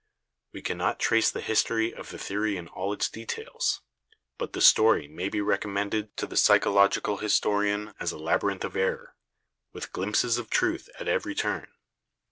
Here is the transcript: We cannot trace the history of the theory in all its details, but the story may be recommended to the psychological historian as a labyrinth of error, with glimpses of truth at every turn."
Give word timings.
We 0.51 0.63
cannot 0.63 0.99
trace 0.99 1.29
the 1.29 1.41
history 1.41 1.93
of 1.93 2.09
the 2.09 2.17
theory 2.17 2.57
in 2.57 2.67
all 2.69 2.91
its 2.91 3.07
details, 3.07 3.81
but 4.39 4.53
the 4.53 4.59
story 4.59 5.07
may 5.07 5.29
be 5.29 5.41
recommended 5.41 6.17
to 6.17 6.25
the 6.25 6.35
psychological 6.35 7.17
historian 7.17 7.93
as 7.99 8.11
a 8.11 8.17
labyrinth 8.17 8.63
of 8.63 8.75
error, 8.75 9.15
with 9.73 9.91
glimpses 9.93 10.39
of 10.39 10.49
truth 10.49 10.89
at 10.99 11.07
every 11.07 11.35
turn." 11.35 11.67